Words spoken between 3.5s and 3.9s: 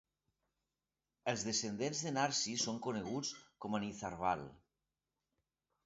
com a